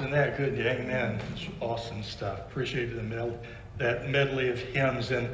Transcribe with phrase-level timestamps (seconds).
[0.00, 0.46] in that, you?
[0.46, 1.20] Amen.
[1.34, 2.38] It's awesome stuff.
[2.40, 3.38] Appreciated the med-
[3.76, 5.10] that medley of hymns.
[5.10, 5.28] And,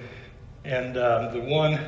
[0.65, 1.79] and um, the one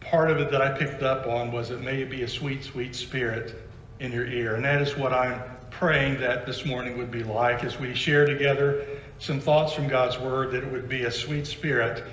[0.00, 2.94] part of it that I picked up on was it may be a sweet, sweet
[2.94, 3.54] spirit
[4.00, 4.56] in your ear.
[4.56, 5.40] And that is what I'm
[5.70, 8.86] praying that this morning would be like as we share together
[9.18, 12.04] some thoughts from God's Word, that it would be a sweet spirit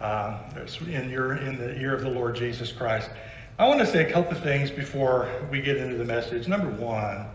[0.00, 0.40] um,
[0.88, 3.10] in, your, in the ear of the Lord Jesus Christ.
[3.60, 6.48] I want to say a couple of things before we get into the message.
[6.48, 7.26] Number one,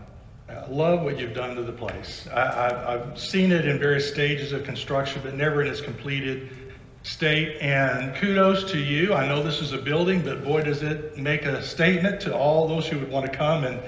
[0.48, 2.26] I love what you've done to the place.
[2.34, 6.48] I, have seen it in various stages of construction, but never in its completed
[7.02, 7.58] state.
[7.60, 9.12] And kudos to you.
[9.12, 12.66] I know this is a building, but boy, does it make a statement to all
[12.66, 13.78] those who would want to come and,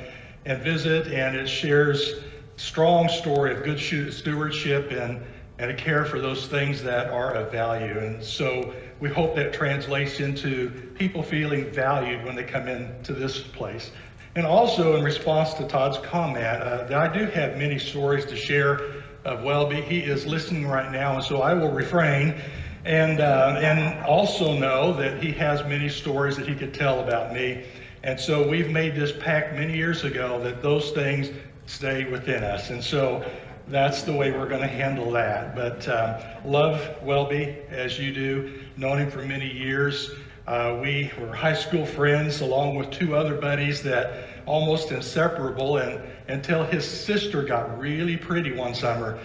[0.45, 1.07] and visit.
[1.09, 2.17] And it shares
[2.57, 3.81] strong story of good
[4.13, 5.23] stewardship and,
[5.59, 7.99] and a care for those things that are of value.
[7.99, 13.39] And so we hope that translates into people feeling valued when they come into this
[13.41, 13.93] place.
[14.37, 19.03] And also, in response to Todd's comment, uh, I do have many stories to share
[19.25, 19.81] of Welby.
[19.81, 22.41] He is listening right now, and so I will refrain
[22.85, 27.33] and, uh, and also know that he has many stories that he could tell about
[27.33, 27.65] me.
[28.05, 31.31] And so we've made this pact many years ago that those things
[31.67, 32.71] stay within us.
[32.71, 33.29] And so
[33.67, 35.57] that's the way we're going to handle that.
[35.57, 40.13] But um, love Welby as you do, known him for many years.
[40.47, 46.01] Uh, we were high school friends along with two other buddies that almost inseparable and
[46.29, 49.19] until his sister got really pretty one summer.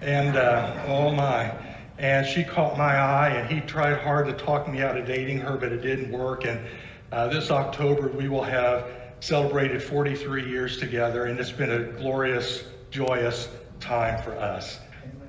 [0.00, 1.52] And uh, oh my.
[1.98, 5.38] And she caught my eye and he tried hard to talk me out of dating
[5.38, 6.44] her, but it didn't work.
[6.44, 6.60] And
[7.12, 8.86] uh, this October we will have
[9.20, 14.80] celebrated 43 years together and it's been a glorious, joyous time for us.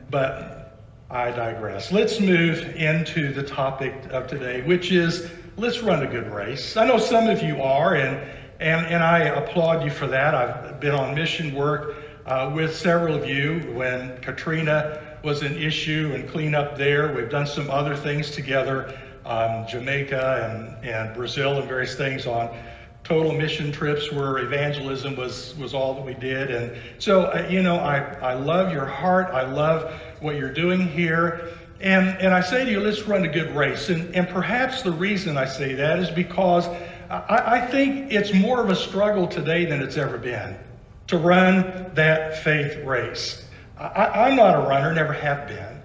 [0.09, 0.62] But
[1.09, 1.91] I digress.
[1.91, 6.75] Let's move into the topic of today, which is let's run a good race.
[6.77, 8.17] I know some of you are, and,
[8.59, 10.33] and, and I applaud you for that.
[10.33, 16.11] I've been on mission work uh, with several of you when Katrina was an issue
[16.15, 17.13] and clean up there.
[17.13, 22.55] We've done some other things together, um, Jamaica and, and Brazil and various things on
[23.03, 26.51] total mission trips where evangelism was, was all that we did.
[26.51, 29.27] And so, uh, you know, I, I love your heart.
[29.33, 31.49] I love what you're doing here.
[31.81, 33.89] And, and I say to you, let's run a good race.
[33.89, 36.65] And, and perhaps the reason I say that is because
[37.09, 40.57] I, I think it's more of a struggle today than it's ever been
[41.07, 43.45] to run that faith race.
[43.77, 45.81] I, am not a runner, never have been.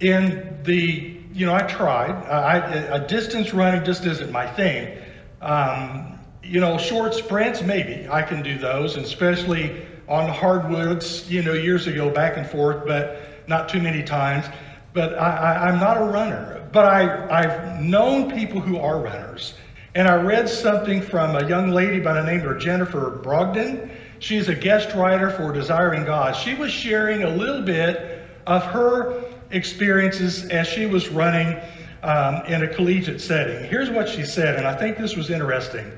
[0.00, 2.10] In the, you know, I tried.
[2.10, 2.58] I,
[2.96, 4.98] a distance running just isn't my thing.
[5.40, 6.17] Um,
[6.48, 11.52] you know, short sprints, maybe I can do those, and especially on hardwoods, you know,
[11.52, 14.46] years ago, back and forth, but not too many times
[14.92, 16.68] but I, am not a runner.
[16.72, 19.54] But I, I've known people who are runners.
[19.94, 23.90] And I read something from a young lady by the name of Jennifer Brogden.
[24.18, 26.34] She's a guest writer for Desiring God.
[26.34, 31.56] She was sharing a little bit of her experiences as she was running
[32.02, 33.68] um, in a collegiate setting.
[33.68, 35.90] Here's what she said, and I think this was interesting.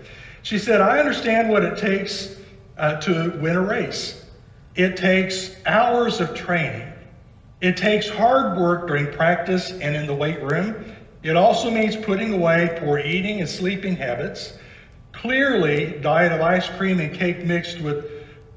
[0.42, 2.36] She said, I understand what it takes
[2.78, 4.24] uh, to win a race.
[4.74, 6.90] It takes hours of training.
[7.60, 10.84] It takes hard work during practice and in the weight room.
[11.22, 14.54] It also means putting away poor eating and sleeping habits.
[15.12, 18.06] Clearly, diet of ice cream and cake mixed with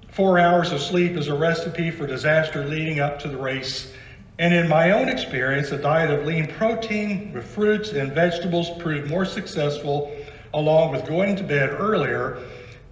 [0.10, 3.92] four hours of sleep is a recipe for disaster leading up to the race.
[4.40, 9.10] And in my own experience, a diet of lean protein with fruits and vegetables proved
[9.10, 10.16] more successful,
[10.54, 12.40] along with going to bed earlier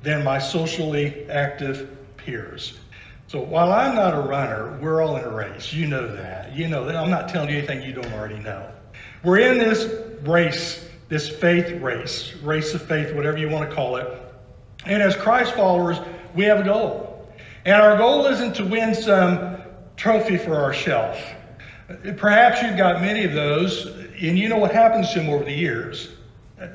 [0.04, 2.80] than my socially active peers.
[3.28, 5.72] So while I'm not a runner, we're all in a race.
[5.72, 6.54] You know that.
[6.54, 6.96] You know that.
[6.96, 8.70] I'm not telling you anything you don't already know.
[9.24, 9.90] We're in this
[10.24, 14.08] race, this faith race, race of faith, whatever you want to call it.
[14.86, 15.98] And as Christ followers,
[16.36, 17.32] we have a goal.
[17.66, 19.62] And our goal isn't to win some
[19.96, 21.18] trophy for our shelf.
[22.18, 23.86] Perhaps you've got many of those,
[24.20, 26.10] and you know what happens to them over the years.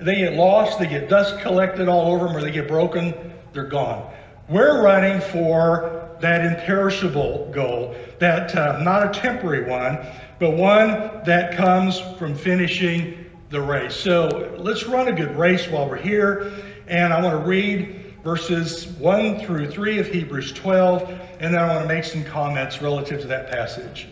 [0.00, 3.14] They get lost, they get dust collected all over them, or they get broken,
[3.52, 4.12] they're gone.
[4.48, 9.98] We're running for that imperishable goal, that uh, not a temporary one,
[10.38, 13.94] but one that comes from finishing the race.
[13.94, 16.52] So let's run a good race while we're here.
[16.88, 21.08] And I want to read verses 1 through 3 of Hebrews 12,
[21.40, 24.08] and then I want to make some comments relative to that passage.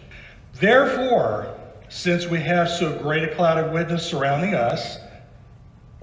[0.55, 4.99] Therefore, since we have so great a cloud of witness surrounding us,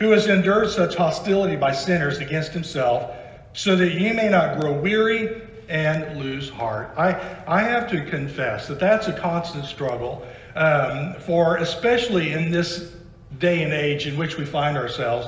[0.00, 3.14] who has endured such hostility by sinners against himself,
[3.52, 6.92] so that ye may not grow weary and lose heart.
[6.96, 7.12] I,
[7.46, 12.94] I have to confess that that's a constant struggle um, for, especially in this
[13.38, 15.26] day and age in which we find ourselves,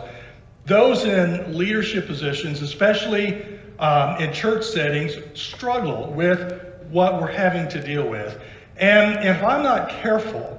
[0.66, 7.80] those in leadership positions, especially um, in church settings, struggle with what we're having to
[7.82, 8.40] deal with.
[8.76, 10.57] And if I'm not careful,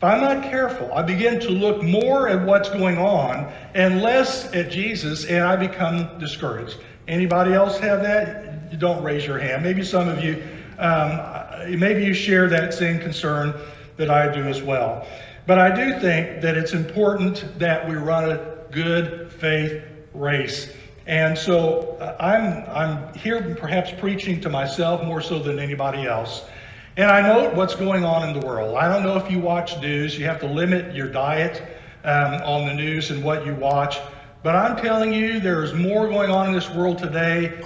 [0.00, 4.50] if I'm not careful, I begin to look more at what's going on and less
[4.54, 6.78] at Jesus, and I become discouraged.
[7.06, 8.78] Anybody else have that?
[8.78, 9.62] Don't raise your hand.
[9.62, 10.42] Maybe some of you,
[10.78, 13.52] um, maybe you share that same concern
[13.98, 15.06] that I do as well.
[15.46, 19.82] But I do think that it's important that we run a good faith
[20.14, 20.72] race.
[21.06, 26.46] And so uh, I'm, I'm here perhaps preaching to myself more so than anybody else.
[27.00, 28.76] And I know what's going on in the world.
[28.76, 30.18] I don't know if you watch news.
[30.18, 31.62] You have to limit your diet
[32.04, 33.98] um, on the news and what you watch.
[34.42, 37.58] But I'm telling you, there's more going on in this world today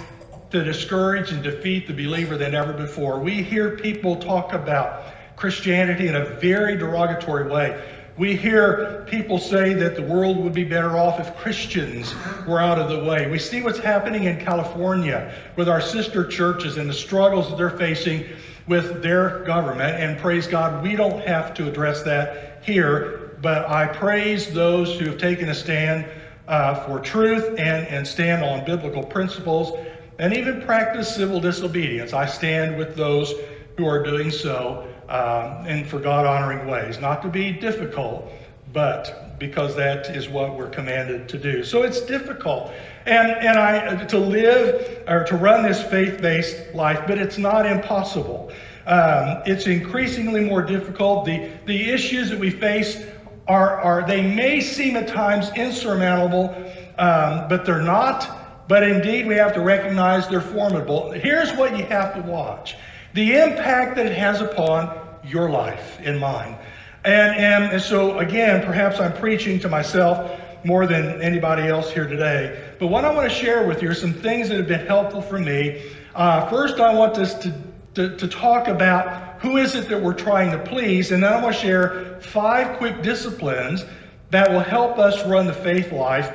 [0.52, 3.18] to discourage and defeat the believer than ever before.
[3.18, 5.02] We hear people talk about
[5.34, 7.84] Christianity in a very derogatory way.
[8.16, 12.14] We hear people say that the world would be better off if Christians
[12.46, 13.28] were out of the way.
[13.28, 17.70] We see what's happening in California with our sister churches and the struggles that they're
[17.70, 18.28] facing
[18.66, 20.00] with their government.
[20.00, 23.36] And praise God, we don't have to address that here.
[23.42, 26.06] But I praise those who have taken a stand
[26.48, 29.78] uh, for truth and, and stand on biblical principles
[30.18, 32.12] and even practice civil disobedience.
[32.12, 33.34] I stand with those
[33.76, 36.98] who are doing so um, and for God honoring ways.
[36.98, 38.30] Not to be difficult,
[38.72, 41.64] but because that is what we're commanded to do.
[41.64, 42.72] So it's difficult.
[43.06, 48.52] And, and I to live or to run this faith-based life, but it's not impossible.
[48.86, 51.24] Um, it's increasingly more difficult.
[51.24, 53.04] The, the issues that we face
[53.46, 56.54] are, are they may seem at times insurmountable,
[56.98, 58.68] um, but they're not.
[58.68, 61.10] But indeed, we have to recognize they're formidable.
[61.12, 62.76] Here's what you have to watch
[63.12, 66.56] the impact that it has upon your life and mine.
[67.04, 72.06] And, and, and so, again, perhaps I'm preaching to myself more than anybody else here
[72.06, 72.74] today.
[72.78, 75.20] But what I want to share with you are some things that have been helpful
[75.20, 75.82] for me.
[76.14, 77.54] Uh, first, I want us to,
[77.94, 81.42] to, to talk about who is it that we're trying to please, and then I
[81.42, 83.84] want to share five quick disciplines
[84.30, 86.34] that will help us run the faith life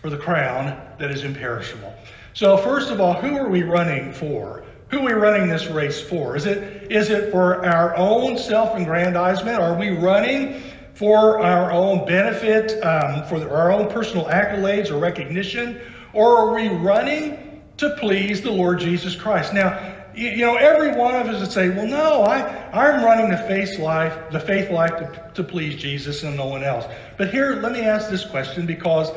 [0.00, 1.92] for the crown that is imperishable.
[2.34, 4.63] So, first of all, who are we running for?
[4.94, 6.36] Who are we running this race for?
[6.36, 9.58] Is it, is it for our own self aggrandizement?
[9.58, 10.62] Are we running
[10.92, 15.80] for our own benefit, um, for our own personal accolades or recognition?
[16.12, 19.52] Or are we running to please the Lord Jesus Christ?
[19.52, 23.38] Now, you, know, every one of us would say, well, no, I, I'm running the
[23.48, 26.84] faith life, the faith life to, to please Jesus and no one else.
[27.18, 29.10] But here, let me ask this question because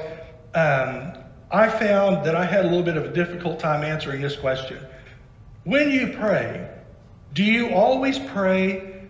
[0.56, 1.14] um,
[1.52, 4.80] I found that I had a little bit of a difficult time answering this question.
[5.68, 6.66] When you pray,
[7.34, 9.02] do you always pray,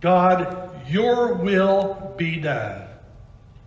[0.00, 2.88] God, your will be done?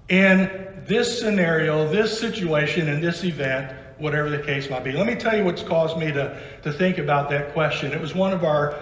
[0.09, 4.91] In this scenario, this situation, in this event, whatever the case might be.
[4.91, 7.93] Let me tell you what's caused me to, to think about that question.
[7.93, 8.77] It was one of our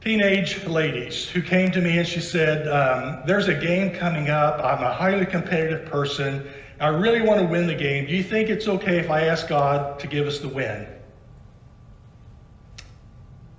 [0.00, 4.58] teenage ladies who came to me and she said, um, There's a game coming up.
[4.64, 6.44] I'm a highly competitive person.
[6.80, 8.06] I really want to win the game.
[8.08, 10.88] Do you think it's okay if I ask God to give us the win?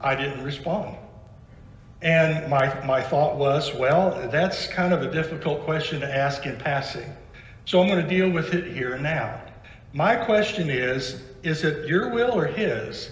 [0.02, 0.98] I didn't respond.
[2.02, 6.56] And my, my thought was, well, that's kind of a difficult question to ask in
[6.58, 7.14] passing.
[7.66, 9.42] So I'm going to deal with it here and now.
[9.94, 13.12] My question is Is it your will or His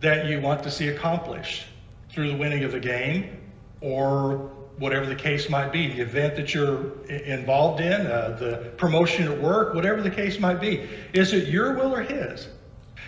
[0.00, 1.66] that you want to see accomplished
[2.10, 3.38] through the winning of the game
[3.80, 9.30] or whatever the case might be, the event that you're involved in, uh, the promotion
[9.30, 10.88] at work, whatever the case might be?
[11.12, 12.48] Is it your will or His?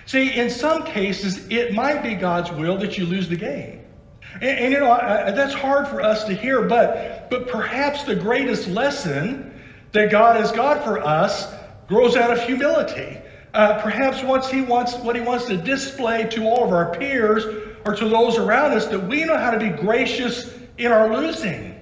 [0.06, 3.80] See, in some cases, it might be God's will that you lose the game.
[4.34, 8.04] And, and you know, I, I, that's hard for us to hear, but, but perhaps
[8.04, 9.60] the greatest lesson
[9.92, 11.52] that God has got for us
[11.86, 13.18] grows out of humility.
[13.54, 17.44] Uh, perhaps once he wants what he wants to display to all of our peers
[17.84, 21.78] or to those around us that we know how to be gracious in our losing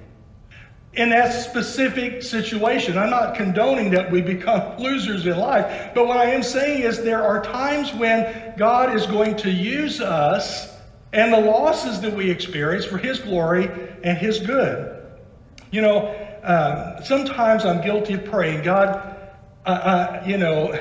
[0.95, 2.99] in that specific situation.
[2.99, 7.03] I'm not condoning that we become losers in life, but what I am saying is
[7.03, 10.77] there are times when God is going to use us
[11.13, 13.71] and the losses that we experience for His glory
[14.03, 14.97] and His good.
[15.71, 19.17] You know, um, sometimes I'm guilty of praying, God,
[19.67, 20.79] uh, uh, you know,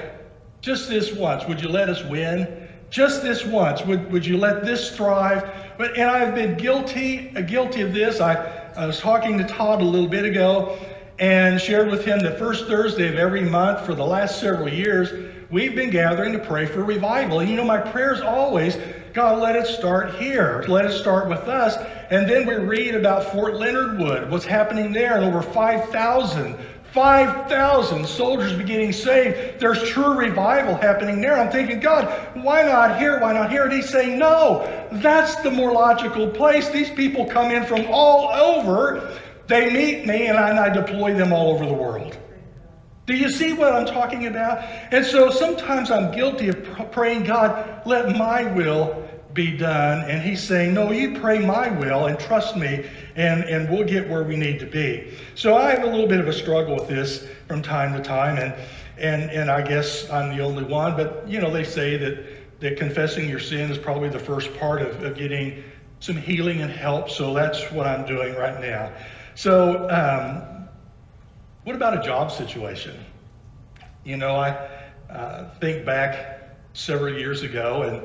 [0.61, 2.67] just this once, would you let us win?
[2.89, 5.49] just this once, would, would you let this thrive?
[5.77, 8.19] But, and I've been guilty, guilty of this.
[8.19, 10.77] I, I was talking to Todd a little bit ago
[11.17, 15.33] and shared with him the first Thursday of every month for the last several years,
[15.49, 17.39] we've been gathering to pray for revival.
[17.39, 18.77] And you know, my prayer's always,
[19.13, 20.63] God, let it start here.
[20.67, 21.77] Let it start with us.
[22.09, 26.55] And then we read about Fort Leonard Wood, what's happening there, and over 5,000
[26.93, 29.59] 5,000 soldiers beginning saved.
[29.59, 31.37] There's true revival happening there.
[31.37, 32.05] I'm thinking, God,
[32.35, 33.19] why not here?
[33.19, 33.63] Why not here?
[33.63, 36.69] And he's saying, no, that's the more logical place.
[36.69, 39.17] These people come in from all over.
[39.47, 42.17] They meet me, and I, and I deploy them all over the world.
[43.05, 44.63] Do you see what I'm talking about?
[44.91, 50.09] And so sometimes I'm guilty of praying, God, let my will be done.
[50.09, 54.09] And he's saying, No, you pray my will and trust me, and, and we'll get
[54.09, 55.13] where we need to be.
[55.35, 58.37] So I have a little bit of a struggle with this from time to time,
[58.37, 58.53] and
[58.97, 60.95] and and I guess I'm the only one.
[60.95, 64.81] But you know, they say that that confessing your sin is probably the first part
[64.81, 65.63] of, of getting
[65.99, 67.09] some healing and help.
[67.09, 68.91] So that's what I'm doing right now.
[69.35, 70.67] So um,
[71.63, 72.97] what about a job situation?
[74.03, 74.49] You know, I
[75.09, 78.01] uh, think back several years ago, and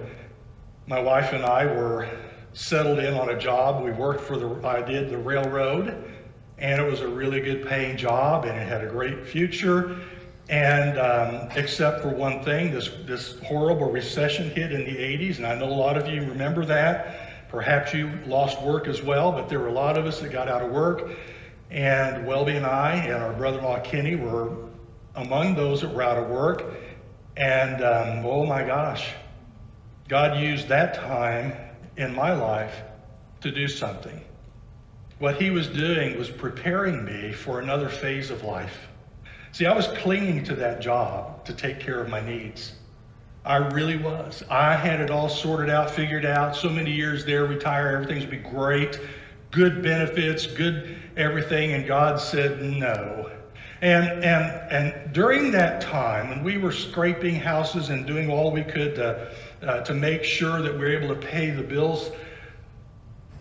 [0.86, 2.08] my wife and I were
[2.52, 3.82] settled in on a job.
[3.82, 6.04] We worked for the, I did the railroad,
[6.58, 9.98] and it was a really good paying job, and it had a great future.
[10.50, 15.46] And um, except for one thing, this, this horrible recession hit in the 80s, and
[15.46, 17.48] I know a lot of you remember that.
[17.48, 20.48] Perhaps you lost work as well, but there were a lot of us that got
[20.48, 21.12] out of work.
[21.70, 24.54] And Welby and I and our brother-in-law Kenny were
[25.14, 26.74] among those that were out of work.
[27.36, 29.08] And um, oh my gosh,
[30.08, 31.54] God used that time
[31.96, 32.82] in my life
[33.40, 34.22] to do something.
[35.18, 38.88] What he was doing was preparing me for another phase of life.
[39.52, 42.72] See, I was clinging to that job to take care of my needs.
[43.44, 44.42] I really was.
[44.50, 46.56] I had it all sorted out, figured out.
[46.56, 48.98] So many years there, retire, everything's be great,
[49.50, 51.72] good benefits, good everything.
[51.72, 53.30] And God said no.
[53.82, 58.64] And, and, and during that time, when we were scraping houses and doing all we
[58.64, 59.30] could to,
[59.64, 62.10] uh, to make sure that we're able to pay the bills,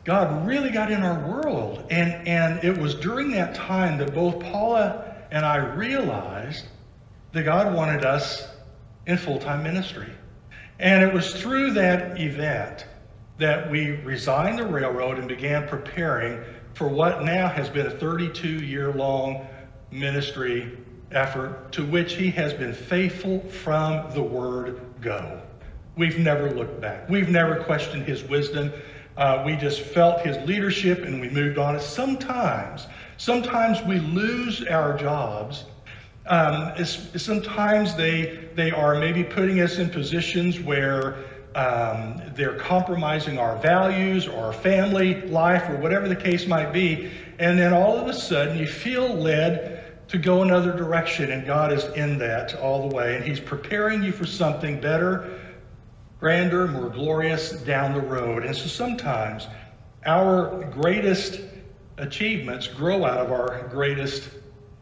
[0.04, 1.86] God really got in our world.
[1.90, 6.66] And, and it was during that time that both Paula and I realized
[7.32, 8.48] that God wanted us
[9.08, 10.12] in full time ministry.
[10.80, 12.86] And it was through that event
[13.38, 18.48] that we resigned the railroad and began preparing for what now has been a 32
[18.48, 19.48] year long
[19.92, 20.78] ministry
[21.12, 25.42] effort to which he has been faithful from the word go.
[25.96, 27.08] We've never looked back.
[27.10, 28.72] We've never questioned his wisdom.
[29.16, 31.80] Uh, we just felt his leadership and we moved on.
[31.80, 35.66] Sometimes, sometimes we lose our jobs.
[36.26, 41.18] Um, sometimes they, they are maybe putting us in positions where
[41.56, 47.12] um, they're compromising our values or our family life or whatever the case might be.
[47.38, 51.72] And then all of a sudden you feel led to go another direction, and God
[51.72, 53.16] is in that all the way.
[53.16, 55.40] And He's preparing you for something better,
[56.24, 58.46] grander, more glorious down the road.
[58.46, 59.50] And so sometimes
[60.06, 61.42] our greatest
[61.98, 64.30] achievements grow out of our greatest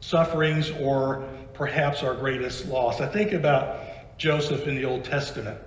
[0.01, 3.01] sufferings or perhaps our greatest loss.
[3.01, 5.59] I think about Joseph in the Old Testament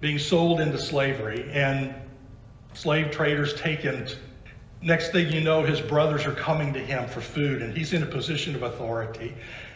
[0.00, 1.94] being sold into slavery and
[2.72, 4.06] slave traders take him
[4.80, 8.04] Next thing you know, his brothers are coming to him for food, and he's in
[8.04, 9.34] a position of authority.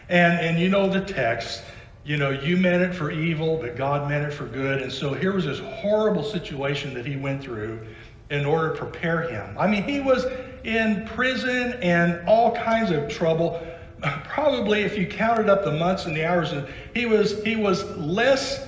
[0.09, 1.65] And, and you know the text,
[2.05, 4.83] you know, you meant it for evil, but God meant it for good.
[4.83, 7.87] And so here was this horrible situation that he went through
[8.31, 9.57] in order to prepare him.
[9.57, 10.27] I mean, he was
[10.65, 13.65] in prison and all kinds of trouble.
[14.25, 16.53] Probably, if you counted up the months and the hours,
[16.95, 18.67] he was he was less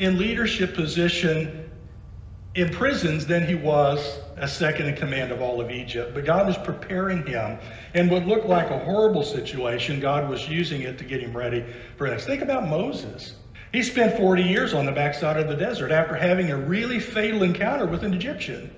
[0.00, 1.63] in leadership position
[2.54, 6.14] in prisons than he was as second in command of all of Egypt.
[6.14, 7.58] But God was preparing him.
[7.94, 11.64] And what looked like a horrible situation, God was using it to get him ready
[11.96, 12.24] for this.
[12.24, 13.34] Think about Moses.
[13.72, 17.42] He spent 40 years on the backside of the desert after having a really fatal
[17.42, 18.70] encounter with an Egyptian.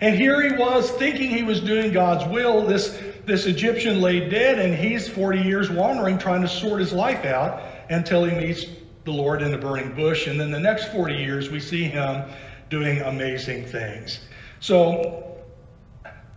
[0.00, 2.66] And here he was thinking he was doing God's will.
[2.66, 7.26] This, this Egyptian lay dead, and he's 40 years wandering trying to sort his life
[7.26, 8.64] out until he meets
[9.04, 10.26] the Lord in the burning bush.
[10.26, 12.24] And then the next 40 years, we see him
[12.70, 14.20] doing amazing things.
[14.60, 15.36] So,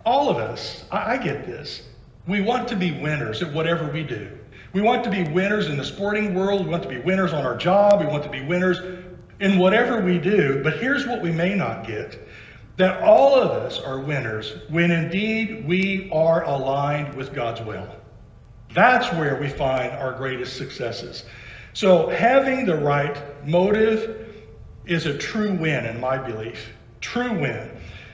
[0.05, 1.83] all of us, I, I get this.
[2.27, 4.29] We want to be winners at whatever we do.
[4.73, 6.65] We want to be winners in the sporting world.
[6.65, 8.01] We want to be winners on our job.
[8.01, 8.79] We want to be winners
[9.39, 10.61] in whatever we do.
[10.63, 12.19] But here's what we may not get
[12.75, 17.87] that all of us are winners when indeed we are aligned with God's will.
[18.73, 21.23] That's where we find our greatest successes.
[21.73, 23.15] So, having the right
[23.47, 24.32] motive,
[24.85, 26.73] is a true win in my belief.
[27.01, 27.69] True win.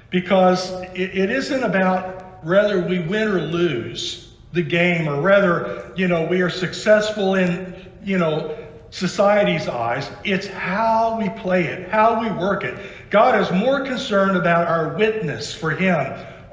[0.10, 6.08] Because it, it isn't about whether we win or lose the game or whether, you
[6.08, 8.58] know, we are successful in, you know,
[8.90, 10.10] society's eyes.
[10.24, 12.76] It's how we play it, how we work it.
[13.10, 15.96] God is more concerned about our witness for Him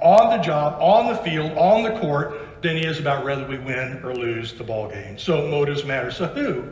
[0.02, 3.58] on the job, on the field, on the court, than He is about whether we
[3.58, 5.18] win or lose the ball game.
[5.18, 6.10] So motives matter.
[6.10, 6.64] So who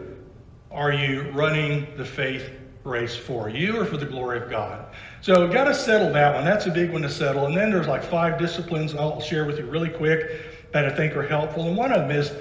[0.70, 2.50] are you running the faith
[2.84, 3.48] race for?
[3.48, 4.86] You or for the glory of God?
[5.20, 6.44] So got to settle that one.
[6.44, 7.46] That's a big one to settle.
[7.46, 11.16] And then there's like five disciplines I'll share with you really quick that I think
[11.16, 11.66] are helpful.
[11.66, 12.32] And one of them is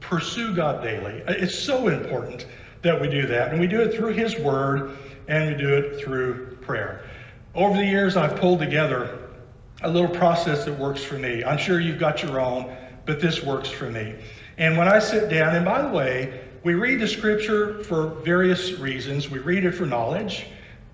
[0.00, 1.22] pursue God daily.
[1.26, 2.46] It's so important
[2.82, 3.50] that we do that.
[3.50, 4.96] And we do it through His Word
[5.28, 7.04] and we do it through prayer.
[7.54, 9.30] Over the years, I've pulled together
[9.82, 11.42] a little process that works for me.
[11.42, 12.74] I'm sure you've got your own,
[13.06, 14.14] but this works for me.
[14.58, 18.72] And when I sit down, and by the way, we read the scripture for various
[18.72, 19.30] reasons.
[19.30, 20.46] We read it for knowledge,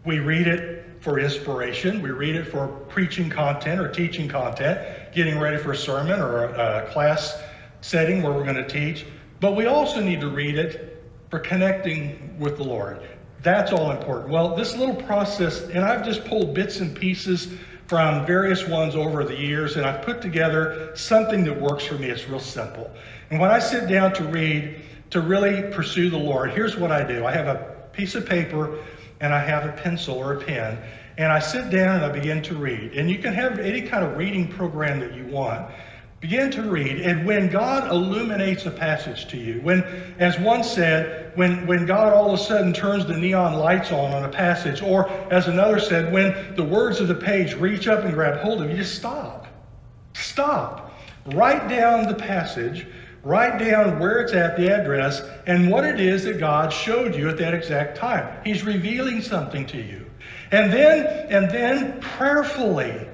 [0.05, 5.39] we read it for inspiration, we read it for preaching content or teaching content, getting
[5.39, 7.41] ready for a sermon or a, class
[7.81, 9.07] setting where we're going to teach.
[9.41, 13.01] But we also need to read it for connecting with the Lord.
[13.43, 14.29] That's all important.
[14.29, 17.49] Well, this little process, and I've just pulled bits and pieces
[17.87, 22.09] from various ones over the years, and I've put together something that works for me.
[22.09, 22.91] It's real simple.
[23.31, 27.05] And when I sit down to read, to really pursue the Lord, here's what I
[27.05, 28.79] do I have a piece of paper
[29.21, 30.79] and I have a pencil or a pen,
[31.19, 32.95] and I sit down and I begin to read.
[32.95, 35.71] And you can have any kind of reading program that you want.
[36.21, 39.83] Begin to read, and when God illuminates a passage to you, when,
[40.19, 44.13] as one said, when, when God all of a sudden turns the neon lights on
[44.13, 48.05] on a passage, or as another said, when the words of the page reach up
[48.05, 49.47] and grab hold of you, just stop.
[50.15, 50.97] Stop.
[51.27, 52.87] Write down the passage,
[53.25, 57.29] write down where it's at, the address, and what it is that God showed you
[57.29, 58.41] at that exact time.
[58.45, 60.07] He's revealing something to you.
[60.51, 63.09] And then, and then prayerfully,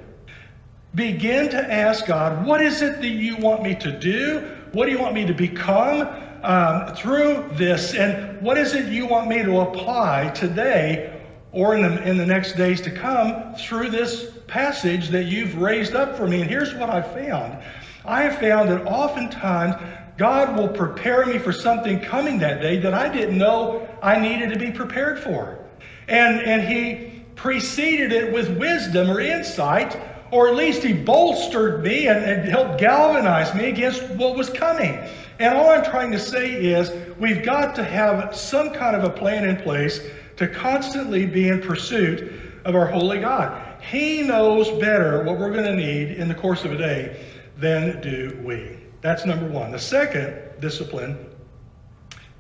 [0.95, 4.41] Begin to ask God, what is it that you want me to do?
[4.73, 6.09] What do you want me to become
[6.43, 7.95] um, through this?
[7.95, 12.25] And what is it you want me to apply today or in the, in the
[12.25, 16.41] next days to come through this passage that you've raised up for me?
[16.41, 17.63] And here's what I found
[18.07, 19.77] I have found that oftentimes
[20.19, 24.53] God will prepare me for something coming that day that I didn't know I needed
[24.53, 25.59] to be prepared for.
[26.07, 29.97] And, and He preceded it with wisdom or insight
[30.31, 34.99] or at least he bolstered me and, and, helped galvanize me against what was coming.
[35.39, 39.11] And all I'm trying to say is we've got to have some kind of a
[39.11, 40.01] plan in place
[40.37, 42.33] to constantly be in pursuit
[42.65, 43.83] of our holy God.
[43.83, 47.25] He knows better what we're going to need in the course of a day
[47.57, 48.78] than do we.
[49.01, 49.71] That's number one.
[49.71, 51.27] The second discipline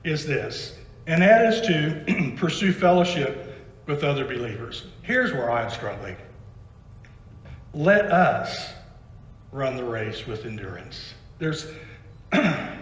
[0.04, 4.86] is this, and that is to pursue fellowship with other believers.
[5.02, 6.16] Here's where I'm struggling.
[7.74, 8.72] Let us
[9.52, 11.14] run the race with endurance.
[11.38, 11.72] There's,
[12.32, 12.80] I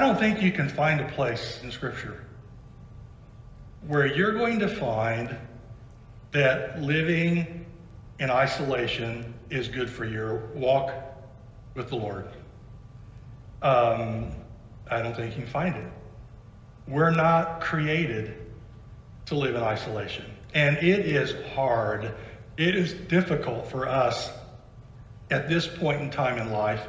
[0.00, 2.24] don't think you can find a place in Scripture
[3.86, 5.36] where you're going to find
[6.32, 7.64] that living
[8.18, 10.92] in isolation is good for your walk
[11.78, 12.28] with the Lord.
[13.62, 14.30] Um,
[14.90, 15.90] I don't think you can find it.
[16.86, 18.34] We're not created
[19.26, 20.26] to live in isolation.
[20.54, 22.14] And it is hard
[22.58, 24.32] it is difficult for us
[25.30, 26.86] at this point in time in life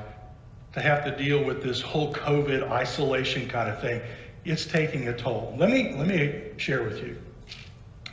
[0.73, 4.01] to have to deal with this whole COVID isolation kind of thing.
[4.45, 5.55] It's taking a toll.
[5.59, 7.17] Let me let me share with you.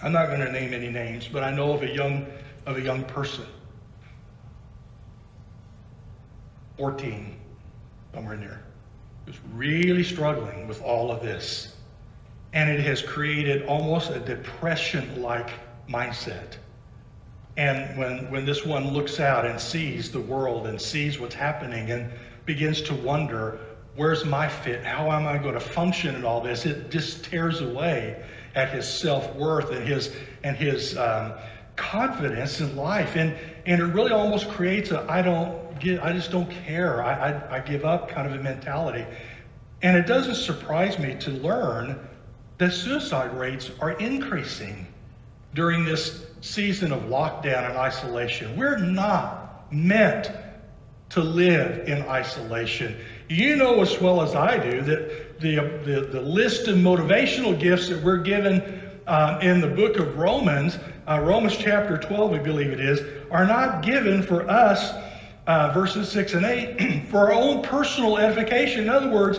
[0.02, 2.26] I'm not going to name any names, but I know of a young
[2.66, 3.46] of a young person,
[6.76, 7.36] 14,
[8.14, 8.62] somewhere in there,
[9.24, 11.74] who's really struggling with all of this.
[12.52, 15.50] And it has created almost a depression like
[15.88, 16.56] mindset.
[17.56, 21.90] And when, when this one looks out and sees the world and sees what's happening
[21.90, 22.10] and
[22.44, 23.58] begins to wonder,
[23.94, 24.84] where's my fit?
[24.84, 26.66] How am I going to function in all this?
[26.66, 28.22] It just tears away
[28.54, 31.32] at his self-worth and his, and his um,
[31.76, 33.16] confidence in life.
[33.16, 33.34] And,
[33.64, 37.02] and it really almost creates a, I don't get, I just don't care.
[37.02, 39.04] I, I, I give up kind of a mentality.
[39.82, 41.98] And it doesn't surprise me to learn
[42.58, 44.86] that suicide rates are increasing
[45.54, 48.56] during this season of lockdown and isolation.
[48.56, 50.30] We're not meant
[51.10, 52.96] to live in isolation.
[53.28, 57.88] You know as well as I do that the, the, the list of motivational gifts
[57.88, 62.70] that we're given uh, in the book of Romans, uh, Romans chapter 12, we believe
[62.70, 64.92] it is, are not given for us,
[65.46, 68.84] uh, verses 6 and 8, for our own personal edification.
[68.84, 69.38] In other words,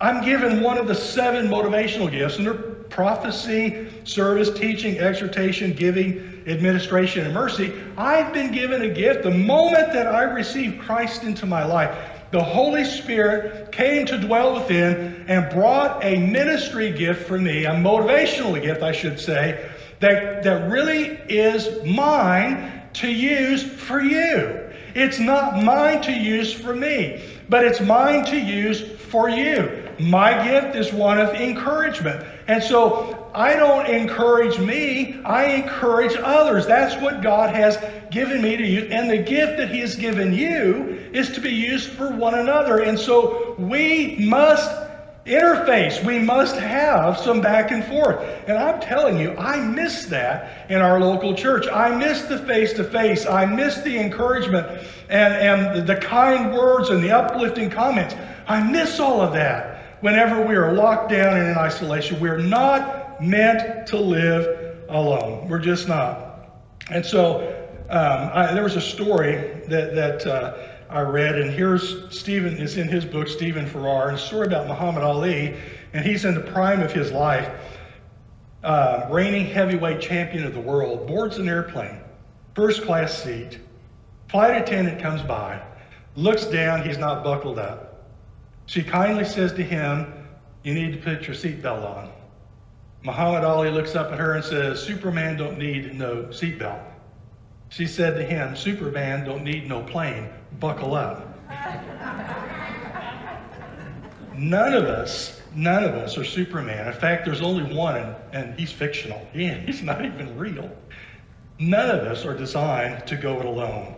[0.00, 6.42] I'm given one of the seven motivational gifts, and they're prophecy, service, teaching, exhortation, giving,
[6.46, 7.72] administration, and mercy.
[7.96, 9.22] I've been given a gift.
[9.22, 11.96] The moment that I received Christ into my life,
[12.32, 17.72] the Holy Spirit came to dwell within and brought a ministry gift for me, a
[17.72, 24.71] motivational gift, I should say, that, that really is mine to use for you.
[24.94, 29.82] It's not mine to use for me, but it's mine to use for you.
[29.98, 32.24] My gift is one of encouragement.
[32.48, 36.66] And so I don't encourage me, I encourage others.
[36.66, 37.78] That's what God has
[38.10, 38.90] given me to use.
[38.90, 42.80] And the gift that He has given you is to be used for one another.
[42.80, 44.70] And so we must
[45.24, 46.04] interface.
[46.04, 48.20] We must have some back and forth.
[48.48, 51.66] And I'm telling you, I miss that in our local church.
[51.68, 53.26] I miss the face to face.
[53.26, 54.66] I miss the encouragement
[55.08, 58.14] and, and the kind words and the uplifting comments.
[58.48, 62.18] I miss all of that whenever we are locked down and in isolation.
[62.18, 65.48] We're not meant to live alone.
[65.48, 66.48] We're just not.
[66.90, 67.48] And so
[67.88, 69.36] um, I, there was a story
[69.68, 74.18] that, that uh, I read, and here's Stephen is in his book, Stephen Farrar, and
[74.18, 75.56] a story about Muhammad Ali,
[75.94, 77.50] and he's in the prime of his life,
[78.62, 81.98] uh, reigning heavyweight champion of the world, boards an airplane,
[82.54, 83.58] first class seat.
[84.28, 85.62] Flight attendant comes by,
[86.14, 88.10] looks down, he's not buckled up.
[88.66, 90.12] She kindly says to him,
[90.62, 92.12] You need to put your seatbelt on.
[93.02, 96.91] Muhammad Ali looks up at her and says, Superman don't need no seatbelt.
[97.72, 100.28] She said to him, Superman don't need no plane.
[100.60, 101.26] Buckle up.
[104.36, 106.86] none of us, none of us are Superman.
[106.86, 109.26] In fact, there's only one, and, and he's fictional.
[109.32, 110.70] He, he's not even real.
[111.58, 113.94] None of us are designed to go it alone.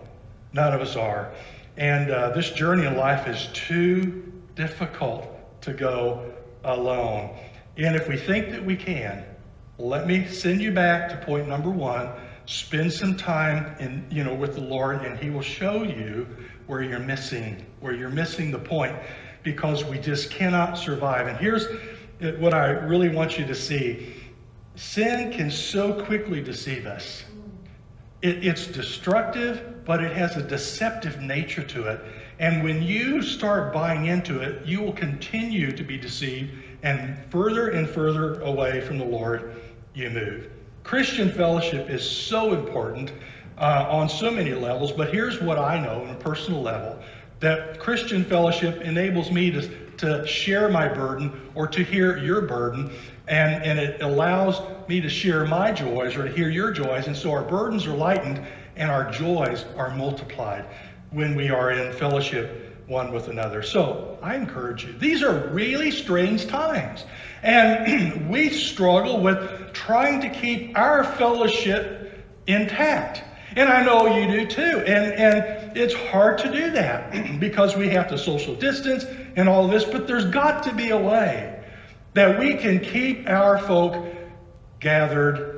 [0.52, 1.32] None of us are.
[1.76, 5.26] And uh, this journey in life is too difficult
[5.62, 6.32] to go
[6.62, 7.36] alone.
[7.76, 9.24] And if we think that we can,
[9.78, 12.12] let me send you back to point number one
[12.46, 16.26] spend some time in you know with the lord and he will show you
[16.66, 18.94] where you're missing where you're missing the point
[19.42, 21.26] because we just cannot survive.
[21.26, 24.14] And here's uh, what i really want you to see.
[24.76, 27.24] Sin can so quickly deceive us.
[28.22, 32.00] It, it's destructive but it has a deceptive nature to it.
[32.38, 36.52] And when you start buying into it you will continue to be deceived
[36.82, 39.62] and further and further away from the lord
[39.94, 40.50] you move
[40.84, 43.10] Christian fellowship is so important
[43.56, 47.00] uh, on so many levels, but here's what I know on a personal level
[47.40, 52.92] that Christian fellowship enables me to, to share my burden or to hear your burden,
[53.26, 57.16] and, and it allows me to share my joys or to hear your joys, and
[57.16, 58.40] so our burdens are lightened
[58.76, 60.66] and our joys are multiplied
[61.10, 63.62] when we are in fellowship one with another.
[63.62, 64.92] So I encourage you.
[64.92, 67.04] These are really strange times.
[67.42, 73.22] And we struggle with trying to keep our fellowship intact.
[73.56, 74.82] And I know you do too.
[74.86, 79.04] And, and it's hard to do that because we have to social distance
[79.36, 81.62] and all this, but there's got to be a way
[82.14, 84.06] that we can keep our folk
[84.80, 85.53] gathered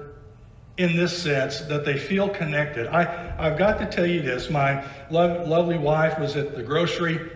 [0.79, 2.87] in this sense that they feel connected.
[2.89, 4.51] I, I've got to tell you this.
[4.51, 7.31] My lo- lovely wife was at the grocery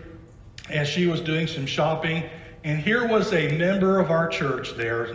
[0.69, 2.23] and she was doing some shopping.
[2.63, 5.07] And here was a member of our church there,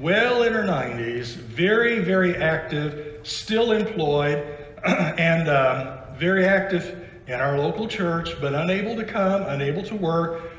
[0.00, 7.58] well in her 90s, very, very active, still employed, and um, very active in our
[7.58, 10.50] local church, but unable to come, unable to work,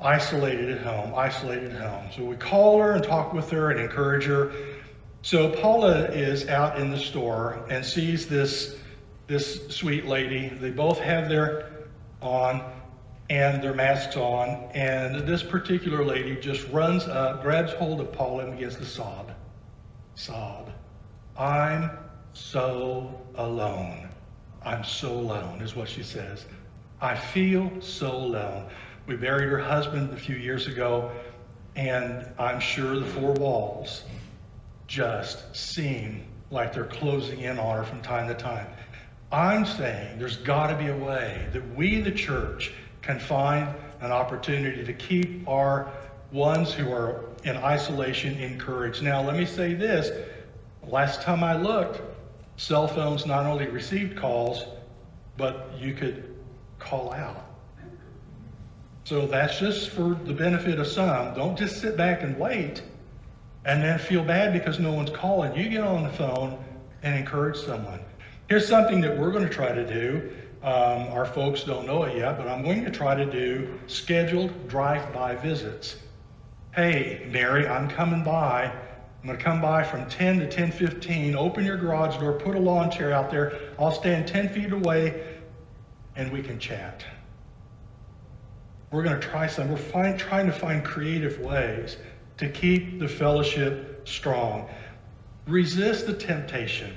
[0.00, 2.06] isolated at home, isolated at home.
[2.14, 4.52] So we call her and talk with her and encourage her.
[5.24, 8.76] So Paula is out in the store and sees this,
[9.26, 10.50] this sweet lady.
[10.50, 11.86] They both have their
[12.20, 12.62] on
[13.30, 18.44] and their masks on, and this particular lady just runs up, grabs hold of Paula
[18.44, 19.32] and begins to sob.
[20.14, 20.70] Sob.
[21.38, 21.90] I'm
[22.34, 24.10] so alone.
[24.62, 26.44] I'm so alone, is what she says.
[27.00, 28.68] I feel so alone.
[29.06, 31.10] We buried her husband a few years ago,
[31.76, 34.02] and I'm sure the four walls
[34.86, 38.66] just seem like they're closing in on her from time to time.
[39.32, 44.12] I'm saying there's got to be a way that we, the church, can find an
[44.12, 45.90] opportunity to keep our
[46.30, 49.02] ones who are in isolation encouraged.
[49.02, 50.10] Now, let me say this.
[50.86, 52.00] Last time I looked,
[52.56, 54.64] cell phones not only received calls,
[55.36, 56.34] but you could
[56.78, 57.44] call out.
[59.04, 61.34] So that's just for the benefit of some.
[61.34, 62.82] Don't just sit back and wait
[63.64, 65.56] and then feel bad because no one's calling.
[65.56, 66.62] You get on the phone
[67.02, 68.00] and encourage someone.
[68.48, 70.30] Here's something that we're going to try to do.
[70.62, 74.68] Um, our folks don't know it yet, but I'm going to try to do scheduled
[74.68, 75.96] drive by visits.
[76.74, 78.64] Hey, Mary, I'm coming by.
[79.24, 81.34] I'm going to come by from 10 to 10:15.
[81.34, 83.58] Open your garage door, put a lawn chair out there.
[83.78, 85.38] I'll stand 10 feet away,
[86.16, 87.04] and we can chat.
[88.90, 89.70] We're going to try some.
[89.70, 91.96] We're find, trying to find creative ways
[92.38, 94.68] to keep the fellowship strong.
[95.46, 96.96] Resist the temptation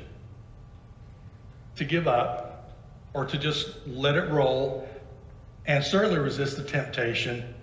[1.75, 2.73] to give up
[3.13, 4.87] or to just let it roll,
[5.65, 7.53] and certainly resist the temptation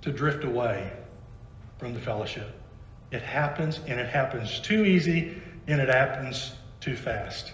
[0.00, 0.92] to drift away
[1.78, 2.50] from the fellowship.
[3.10, 7.52] It happens, and it happens too easy, and it happens too fast.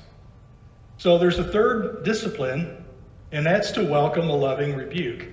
[0.96, 2.84] So there's a third discipline,
[3.30, 5.26] and that's to welcome a loving rebuke.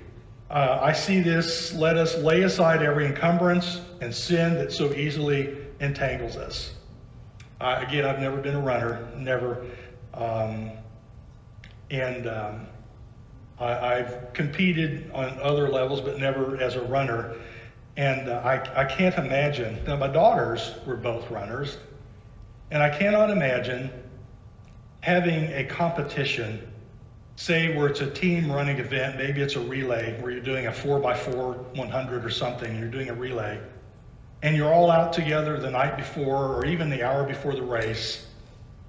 [0.49, 5.58] Uh, I see this let us lay aside every encumbrance and sin that so easily
[5.79, 6.73] entangles us.
[7.62, 9.65] Uh, again, I've never been a runner, never.
[10.13, 10.71] Um,
[11.89, 12.67] and um,
[13.60, 17.36] I, have competed on other levels, but never as a runner.
[17.97, 19.84] And uh, I, I can't imagine.
[19.86, 21.77] Now, my daughters were both runners,
[22.71, 23.89] and I cannot imagine
[25.01, 26.71] having a competition,
[27.38, 30.71] say where it's a team running event, maybe it's a relay where you're doing a
[30.71, 33.62] 4x4 100 or something, you're doing a relay,
[34.41, 38.26] and you're all out together the night before or even the hour before the race.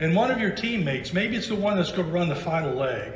[0.00, 2.74] And one of your teammates, maybe it's the one that's going to run the final
[2.74, 3.12] leg,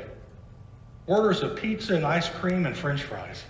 [1.05, 3.43] orders a pizza and ice cream and french fries.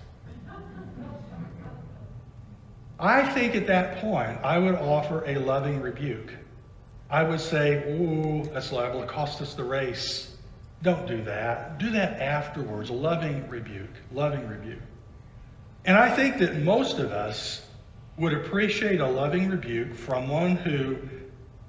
[3.00, 6.34] I think at that point, I would offer a loving rebuke.
[7.10, 10.36] I would say, Ooh, that's liable to cost us the race.
[10.84, 11.80] Don't do that.
[11.80, 12.90] Do that afterwards.
[12.90, 13.90] A loving rebuke.
[14.12, 14.80] Loving rebuke.
[15.86, 17.66] And I think that most of us
[18.22, 20.96] would appreciate a loving rebuke from one who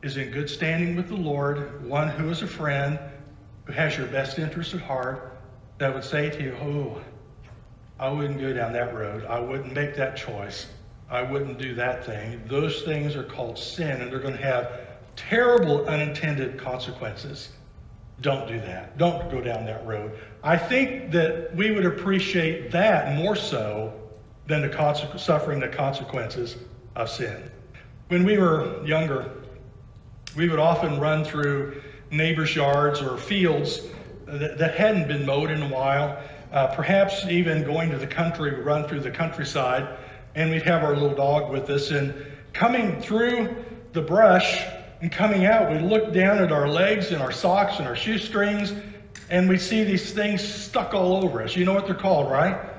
[0.02, 2.98] is in good standing with the Lord, one who is a friend,
[3.64, 5.40] who has your best interest at heart,
[5.78, 7.00] that would say to you, Oh,
[7.98, 9.24] I wouldn't go down that road.
[9.24, 10.66] I wouldn't make that choice.
[11.08, 12.42] I wouldn't do that thing.
[12.46, 14.80] Those things are called sin, and they're going to have
[15.16, 17.48] terrible unintended consequences.
[18.20, 18.98] Don't do that.
[18.98, 20.18] Don't go down that road.
[20.42, 24.01] I think that we would appreciate that more so
[24.52, 26.56] than the suffering the consequences
[26.94, 27.50] of sin.
[28.08, 29.30] When we were younger,
[30.36, 33.80] we would often run through neighbors' yards or fields
[34.26, 36.22] that, that hadn't been mowed in a while.
[36.52, 39.98] Uh, perhaps even going to the country, we run through the countryside
[40.34, 41.90] and we'd have our little dog with us.
[41.90, 42.14] And
[42.52, 43.56] coming through
[43.94, 44.62] the brush
[45.00, 48.74] and coming out, we look down at our legs and our socks and our shoestrings,
[49.30, 51.56] and we see these things stuck all over us.
[51.56, 52.71] You know what they're called, right?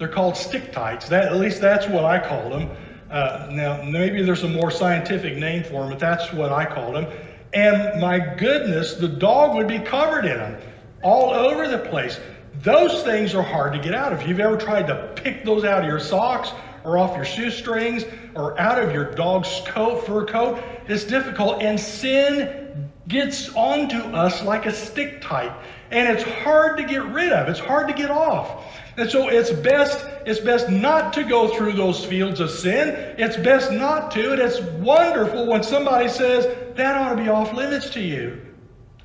[0.00, 1.10] They're called stick tights.
[1.10, 2.70] That, at least that's what I called them.
[3.10, 6.94] Uh, now, maybe there's a more scientific name for them, but that's what I called
[6.94, 7.06] them.
[7.52, 10.58] And my goodness, the dog would be covered in them
[11.02, 12.18] all over the place.
[12.62, 14.22] Those things are hard to get out of.
[14.22, 16.50] If you've ever tried to pick those out of your socks
[16.82, 20.62] or off your shoestrings or out of your dog's coat, fur coat.
[20.88, 25.52] It's difficult, and sin gets onto us like a stick tight,
[25.90, 27.48] and it's hard to get rid of.
[27.48, 28.64] It's hard to get off.
[28.96, 33.14] And so it's best it's best not to go through those fields of sin.
[33.18, 34.32] It's best not to.
[34.32, 38.40] And it's wonderful when somebody says that ought to be off limits to you.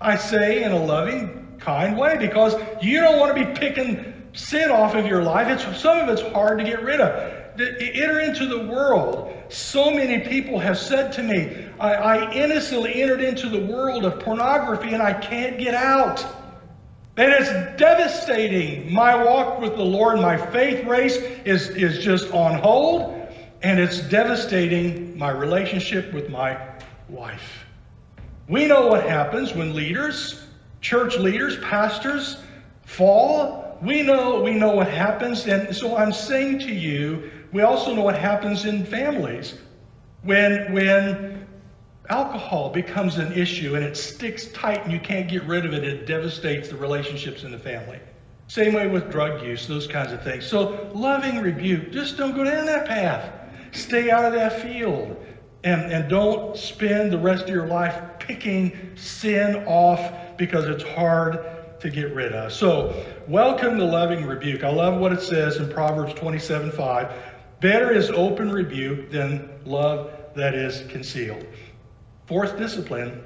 [0.01, 4.69] I say in a loving, kind way because you don't want to be picking sin
[4.69, 5.47] off of your life.
[5.47, 9.33] It's some of it's hard to get rid of enter into the world.
[9.49, 14.19] So many people have said to me, I, I innocently entered into the world of
[14.19, 16.25] pornography and I can't get out.
[17.17, 17.49] And it's
[17.79, 18.91] devastating.
[18.91, 23.29] My walk with the Lord, my faith race is, is just on hold,
[23.61, 26.59] and it's devastating my relationship with my
[27.07, 27.65] wife.
[28.49, 30.45] We know what happens when leaders,
[30.81, 32.37] church leaders, pastors
[32.83, 33.77] fall.
[33.81, 35.47] We know, we know what happens.
[35.47, 39.57] And so I'm saying to you, we also know what happens in families
[40.23, 41.47] when, when
[42.09, 45.83] alcohol becomes an issue and it sticks tight and you can't get rid of it,
[45.83, 47.99] it devastates the relationships in the family.
[48.47, 50.45] Same way with drug use, those kinds of things.
[50.45, 53.31] So, loving rebuke, just don't go down that path.
[53.71, 55.17] Stay out of that field.
[55.63, 61.43] And, and don't spend the rest of your life picking sin off because it's hard
[61.79, 62.53] to get rid of.
[62.53, 64.63] So, welcome the loving rebuke.
[64.63, 67.13] I love what it says in Proverbs 27 5.
[67.61, 71.45] Better is open rebuke than love that is concealed.
[72.27, 73.23] Fourth discipline,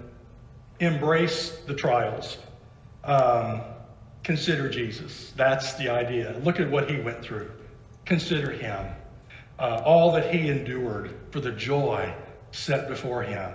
[0.80, 2.38] embrace the trials.
[3.04, 3.62] Um,
[4.24, 5.32] consider Jesus.
[5.36, 6.40] That's the idea.
[6.44, 7.52] Look at what he went through.
[8.06, 8.88] Consider him.
[9.58, 12.14] Uh, all that he endured for the joy
[12.52, 13.52] set before him.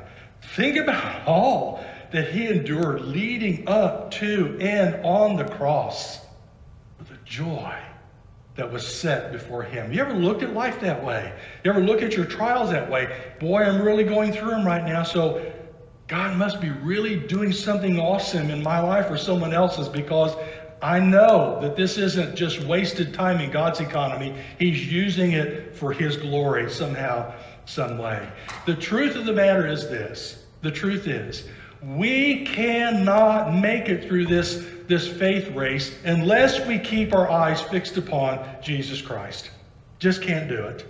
[0.54, 6.20] Think about all that he endured leading up to and on the cross
[6.98, 7.74] for the joy
[8.56, 9.92] that was set before him.
[9.92, 11.32] You ever looked at life that way?
[11.64, 13.34] You ever look at your trials that way?
[13.40, 15.52] Boy, I'm really going through them right now, so
[16.06, 20.36] God must be really doing something awesome in my life or someone else's because
[20.82, 24.36] I know that this isn't just wasted time in God's economy.
[24.58, 27.32] He's using it for His glory somehow,
[27.64, 28.28] some way.
[28.66, 31.48] The truth of the matter is this the truth is,
[31.82, 37.96] we cannot make it through this, this faith race unless we keep our eyes fixed
[37.96, 39.50] upon Jesus Christ.
[39.98, 40.86] Just can't do it.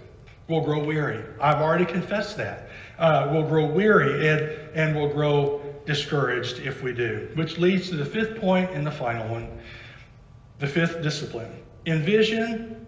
[0.49, 1.25] We'll grow weary.
[1.41, 2.69] I've already confessed that.
[2.99, 4.43] Uh, we'll grow weary and,
[4.75, 7.29] and we'll grow discouraged if we do.
[7.35, 9.59] Which leads to the fifth point and the final one.
[10.59, 11.63] The fifth discipline.
[11.87, 12.87] Envision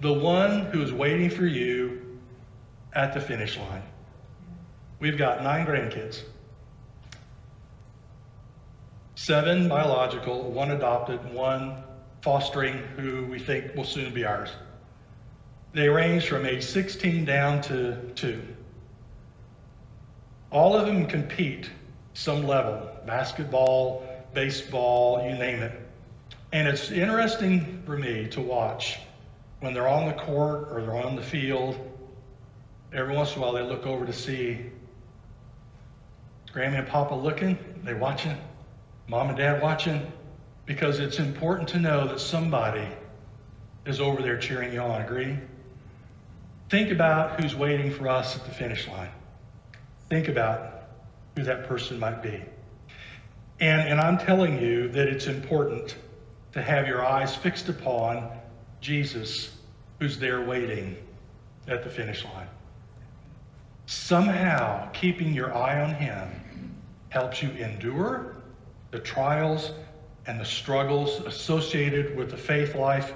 [0.00, 2.18] the one who is waiting for you
[2.92, 3.82] at the finish line.
[5.00, 6.22] We've got nine grandkids.
[9.24, 11.82] Seven biological, one adopted, one
[12.20, 14.50] fostering, who we think will soon be ours.
[15.72, 18.42] They range from age 16 down to two.
[20.50, 21.70] All of them compete
[22.12, 25.72] some level basketball, baseball, you name it.
[26.52, 28.98] And it's interesting for me to watch
[29.60, 31.78] when they're on the court or they're on the field.
[32.92, 34.66] Every once in a while, they look over to see
[36.52, 38.36] Grammy and Papa looking, they watching,
[39.06, 40.10] Mom and Dad watching,
[40.66, 42.88] because it's important to know that somebody
[43.84, 45.02] is over there cheering you on.
[45.02, 45.38] Agree?
[46.70, 49.10] Think about who's waiting for us at the finish line.
[50.08, 50.84] Think about
[51.36, 52.42] who that person might be.
[53.60, 55.96] And, and I'm telling you that it's important
[56.52, 58.30] to have your eyes fixed upon
[58.80, 59.56] Jesus,
[60.00, 60.96] who's there waiting
[61.68, 62.48] at the finish line.
[63.86, 66.74] Somehow, keeping your eye on him
[67.10, 68.33] helps you endure
[68.94, 69.72] the trials
[70.26, 73.12] and the struggles associated with the faith life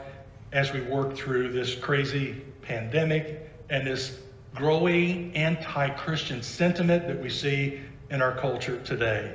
[0.50, 4.18] as we work through this crazy pandemic and this
[4.56, 9.32] growing anti Christian sentiment that we see in our culture today.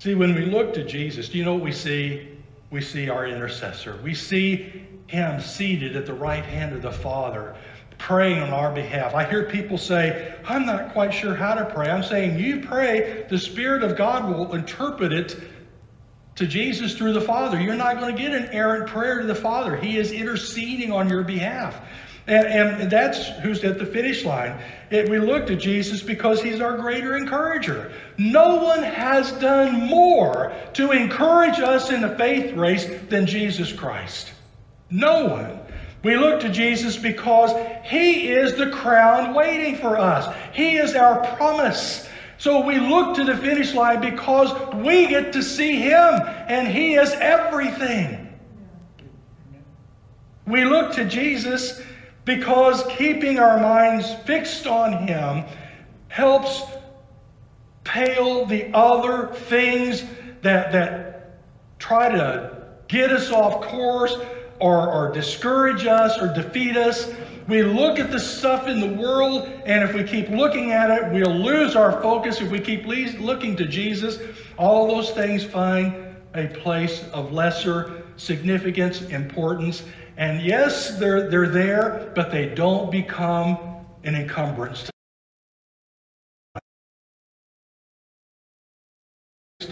[0.00, 2.30] See, when we look to Jesus, do you know what we see?
[2.72, 4.00] We see our intercessor.
[4.02, 7.54] We see him seated at the right hand of the Father,
[7.96, 9.14] praying on our behalf.
[9.14, 11.88] I hear people say, I'm not quite sure how to pray.
[11.88, 15.40] I'm saying, you pray, the Spirit of God will interpret it
[16.36, 17.60] to Jesus through the Father.
[17.60, 19.76] You're not going to get an errant prayer to the Father.
[19.76, 21.80] He is interceding on your behalf.
[22.26, 24.60] And, and that's who's at the finish line.
[24.90, 27.92] It, we look to Jesus because he's our greater encourager.
[28.18, 34.32] No one has done more to encourage us in the faith race than Jesus Christ.
[34.90, 35.60] No one.
[36.02, 37.52] We look to Jesus because
[37.84, 40.32] he is the crown waiting for us.
[40.52, 42.08] He is our promise.
[42.38, 46.94] So we look to the finish line because we get to see him and he
[46.94, 48.26] is everything.
[50.46, 51.82] We look to Jesus
[52.24, 55.44] because keeping our minds fixed on Him
[56.08, 56.62] helps
[57.84, 60.04] pale the other things
[60.42, 61.38] that, that
[61.78, 64.14] try to get us off course
[64.60, 67.12] or, or discourage us or defeat us.
[67.48, 71.12] We look at the stuff in the world, and if we keep looking at it,
[71.12, 72.40] we'll lose our focus.
[72.40, 74.18] If we keep looking to Jesus,
[74.58, 75.94] all those things find
[76.34, 79.84] a place of lesser significance, importance,
[80.16, 83.58] and yes, they're, they're there, but they don't become
[84.02, 84.90] an encumbrance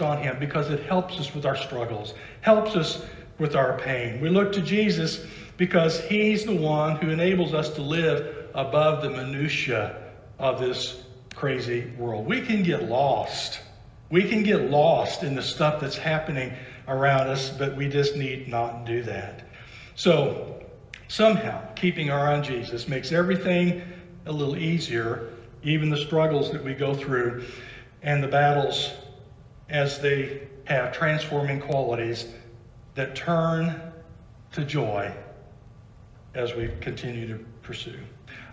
[0.01, 3.05] on him because it helps us with our struggles, helps us
[3.37, 4.19] with our pain.
[4.19, 5.25] We look to Jesus
[5.57, 10.01] because he's the one who enables us to live above the minutia
[10.37, 12.25] of this crazy world.
[12.25, 13.59] We can get lost.
[14.09, 16.53] We can get lost in the stuff that's happening
[16.87, 19.43] around us, but we just need not do that.
[19.95, 20.63] So,
[21.07, 23.81] somehow, keeping our eye on Jesus makes everything
[24.25, 25.29] a little easier,
[25.63, 27.45] even the struggles that we go through
[28.03, 28.91] and the battles
[29.69, 32.27] as they have transforming qualities
[32.95, 33.93] that turn
[34.51, 35.13] to joy
[36.35, 37.97] as we continue to pursue.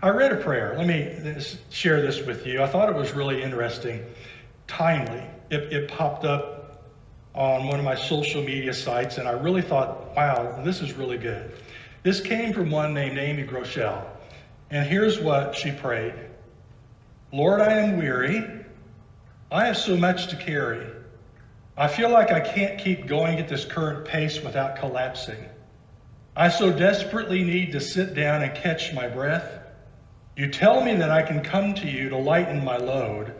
[0.01, 0.75] I read a prayer.
[0.77, 1.35] Let me
[1.69, 2.61] share this with you.
[2.63, 4.03] I thought it was really interesting,
[4.67, 5.23] timely.
[5.49, 6.89] It, it popped up
[7.35, 11.17] on one of my social media sites, and I really thought, wow, this is really
[11.17, 11.51] good.
[12.03, 14.05] This came from one named Amy Groeschel.
[14.69, 16.13] And here's what she prayed
[17.31, 18.43] Lord, I am weary.
[19.51, 20.85] I have so much to carry.
[21.77, 25.43] I feel like I can't keep going at this current pace without collapsing.
[26.35, 29.59] I so desperately need to sit down and catch my breath.
[30.35, 33.33] You tell me that I can come to you to lighten my load.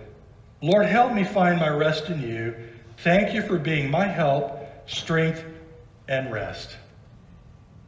[0.61, 2.53] Lord, help me find my rest in you
[2.97, 5.43] Thank you for being my help, strength,
[6.07, 6.77] and rest.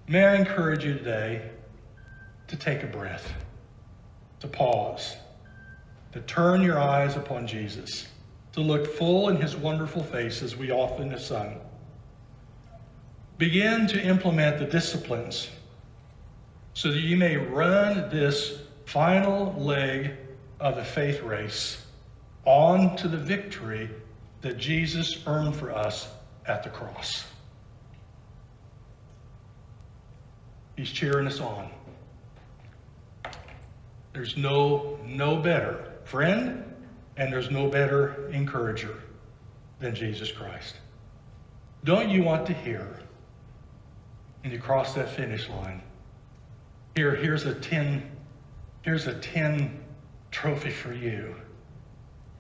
[0.08, 1.50] may I encourage you today
[2.48, 3.34] to take a breath,
[4.40, 5.16] to pause,
[6.12, 8.08] to turn your eyes upon Jesus,
[8.54, 11.62] to look full in his wonderful face as we often have sung.
[13.38, 15.50] Begin to implement the disciplines
[16.74, 20.12] so that you may run this final leg
[20.60, 21.86] of the faith race
[22.46, 23.90] on to the victory
[24.42, 26.08] that Jesus earned for us
[26.46, 27.26] at the cross.
[30.78, 31.70] He's cheering us on.
[34.14, 36.64] There's no, no better friend
[37.18, 39.02] and there's no better encourager
[39.80, 40.76] than Jesus Christ.
[41.84, 43.00] Don't you want to hear
[44.46, 45.82] when you cross that finish line?
[46.94, 48.12] Here, here's a 10,
[48.84, 49.84] here's a 10
[50.30, 51.36] trophy for you.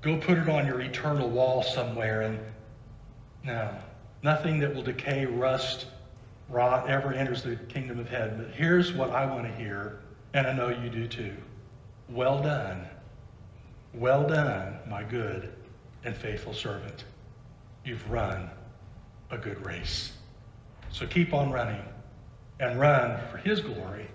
[0.03, 2.39] Go put it on your eternal wall somewhere and
[3.43, 3.75] no,
[4.21, 5.87] nothing that will decay, rust,
[6.47, 8.37] rot ever enters the kingdom of heaven.
[8.37, 10.01] But here's what I want to hear,
[10.35, 11.35] and I know you do too.
[12.07, 12.85] Well done.
[13.95, 15.51] Well done, my good
[16.03, 17.03] and faithful servant.
[17.83, 18.51] You've run
[19.31, 20.11] a good race.
[20.91, 21.81] So keep on running
[22.59, 24.07] and run for his glory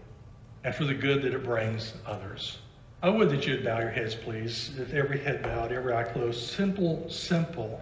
[0.65, 2.59] and for the good that it brings others.
[3.03, 4.73] I would that you'd bow your heads, please.
[4.79, 6.51] With every head bowed, every eye closed.
[6.51, 7.81] Simple, simple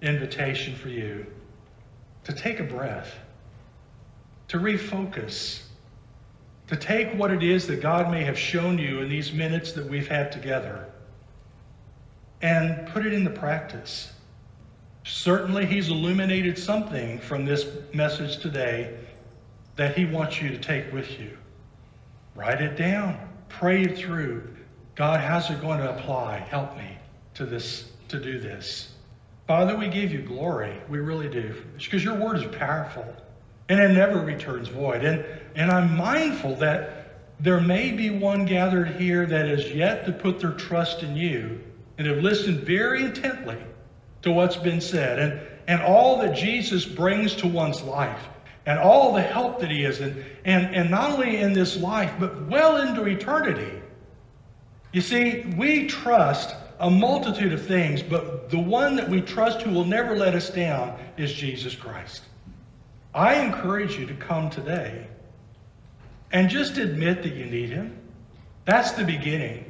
[0.00, 1.26] invitation for you
[2.24, 3.16] to take a breath,
[4.48, 5.62] to refocus,
[6.68, 9.86] to take what it is that God may have shown you in these minutes that
[9.86, 10.86] we've had together
[12.42, 14.12] and put it into practice.
[15.04, 18.94] Certainly, He's illuminated something from this message today
[19.78, 21.36] that He wants you to take with you.
[22.34, 23.18] Write it down
[23.48, 24.42] pray it through.
[24.94, 26.38] God, how's it going to apply?
[26.38, 26.96] Help me
[27.34, 28.92] to this, to do this.
[29.46, 30.78] Father, we give you glory.
[30.88, 31.62] We really do.
[31.78, 33.06] Because your word is powerful
[33.68, 35.04] and it never returns void.
[35.04, 35.24] And,
[35.54, 40.40] and I'm mindful that there may be one gathered here that is yet to put
[40.40, 41.60] their trust in you
[41.96, 43.58] and have listened very intently
[44.22, 48.28] to what's been said and, and all that Jesus brings to one's life
[48.68, 52.12] and all the help that he is, and, and, and not only in this life,
[52.20, 53.80] but well into eternity.
[54.92, 59.70] You see, we trust a multitude of things, but the one that we trust who
[59.70, 62.24] will never let us down is Jesus Christ.
[63.14, 65.06] I encourage you to come today
[66.30, 67.98] and just admit that you need him.
[68.66, 69.64] That's the beginning.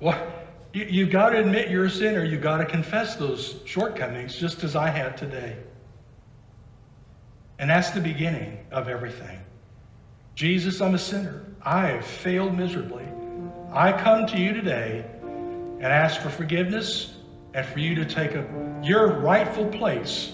[0.00, 0.26] Well,
[0.72, 2.24] you, you've got to admit you're a sinner.
[2.24, 5.58] You've got to confess those shortcomings, just as I had today.
[7.58, 9.40] And that's the beginning of everything.
[10.34, 11.44] Jesus, I'm a sinner.
[11.62, 13.04] I have failed miserably.
[13.72, 17.14] I come to you today and ask for forgiveness
[17.54, 20.32] and for you to take a, your rightful place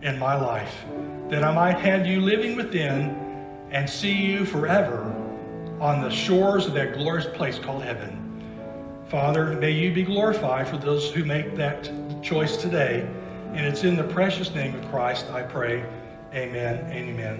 [0.00, 0.84] in my life,
[1.28, 3.10] that I might have you living within
[3.70, 5.02] and see you forever
[5.80, 8.18] on the shores of that glorious place called heaven.
[9.08, 11.90] Father, may you be glorified for those who make that
[12.22, 13.06] choice today.
[13.52, 15.84] And it's in the precious name of Christ I pray.
[16.34, 16.90] Amen.
[16.92, 17.38] Amen.